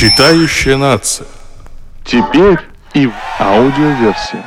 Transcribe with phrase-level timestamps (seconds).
[0.00, 1.26] Читающая нация.
[2.04, 2.60] Теперь
[2.94, 4.44] и в аудиоверсии.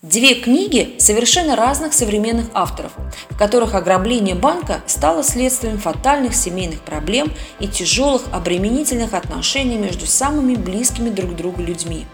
[0.00, 2.92] Две книги совершенно разных современных авторов,
[3.28, 10.54] в которых ограбление банка стало следствием фатальных семейных проблем и тяжелых обременительных отношений между самыми
[10.54, 12.06] близкими друг к другу людьми.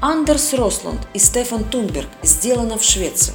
[0.00, 3.34] Андерс Росланд и Стефан Тунберг сделано в Швеции.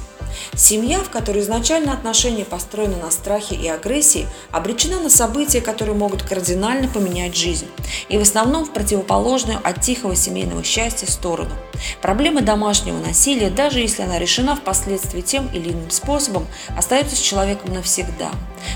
[0.54, 6.22] Семья, в которой изначально отношения построены на страхе и агрессии, обречена на события, которые могут
[6.22, 7.66] кардинально поменять жизнь,
[8.08, 11.52] и в основном в противоположную от тихого семейного счастья сторону.
[12.00, 16.46] Проблема домашнего насилия, даже если она решена впоследствии тем или иным способом,
[16.76, 18.30] остается с человеком навсегда.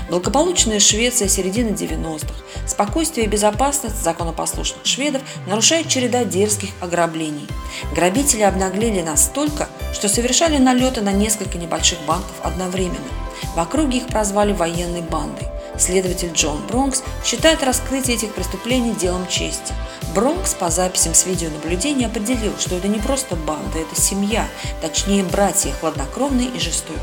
[0.09, 2.33] Благополучная Швеция середины 90-х,
[2.67, 7.47] спокойствие и безопасность законопослушных шведов нарушает череда дерзких ограблений.
[7.93, 12.99] Грабители обнаглели настолько, что совершали налеты на несколько небольших банков одновременно.
[13.55, 15.47] В округе их прозвали военной бандой.
[15.77, 19.73] Следователь Джон Бронкс считает раскрытие этих преступлений делом чести.
[20.13, 24.47] Бронкс по записям с видеонаблюдения определил, что это не просто банда, это семья,
[24.81, 26.99] точнее братья, хладнокровные и жестокие.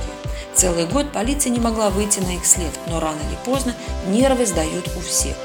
[0.55, 3.75] Целый год полиция не могла выйти на их след, но рано или поздно
[4.09, 5.37] нервы сдают у всех.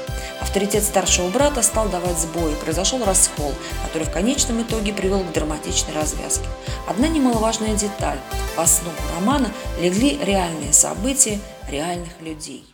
[0.44, 3.52] Авторитет старшего брата стал давать сбои, произошел раскол,
[3.86, 6.46] который в конечном итоге привел к драматичной развязке.
[6.86, 8.18] Одна немаловажная деталь.
[8.54, 9.50] В основу романа
[9.80, 12.64] легли реальные события реальных людей.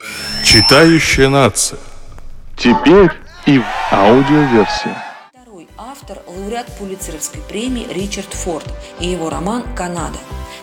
[0.45, 1.79] Читающая нация.
[2.59, 3.13] Теперь
[3.47, 5.10] и в аудиоверсии.
[6.11, 8.67] Автор– лауреат Пулицеровской премии Ричард Форд
[8.99, 10.19] и его роман «Канада».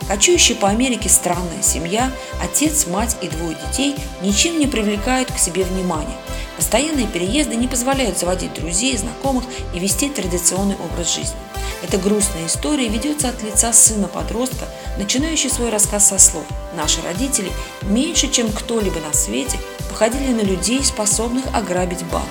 [0.06, 5.64] Кочующая по Америке странная семья, отец, мать и двое детей ничем не привлекают к себе
[5.64, 6.16] внимания.
[6.56, 11.38] Постоянные переезды не позволяют заводить друзей, знакомых и вести традиционный образ жизни.
[11.82, 14.66] Эта грустная история ведется от лица сына-подростка,
[14.98, 16.44] начинающий свой рассказ со слов
[16.76, 17.50] «Наши родители
[17.82, 22.28] меньше, чем кто-либо на свете, походили на людей, способных ограбить банк».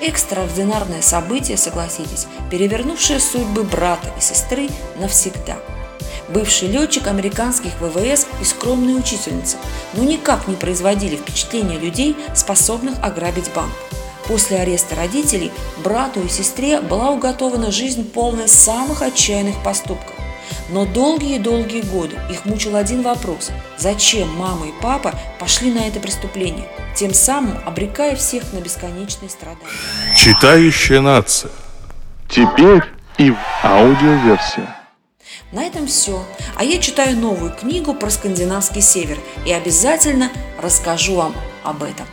[0.00, 5.56] Экстраординарное событие, согласитесь, перевернувшее судьбы брата и сестры навсегда–
[6.28, 9.56] бывший летчик американских ВВС и скромная учительница,
[9.94, 13.72] но никак не производили впечатления людей, способных ограбить банк.
[14.26, 15.52] После ареста родителей
[15.84, 20.15] брату и сестре была уготована жизнь полная самых отчаянных поступков.
[20.68, 26.68] Но долгие-долгие годы их мучил один вопрос– зачем мама и папа пошли на это преступление,
[26.94, 29.66] тем самым обрекая всех на бесконечные страдания.
[30.16, 31.50] Читающая нация.
[32.28, 32.82] Теперь
[33.18, 34.68] и в аудиоверсии.
[35.52, 36.24] На этом все.
[36.56, 40.30] А я читаю новую книгу про скандинавский север и обязательно
[40.60, 42.06] расскажу вам об этом.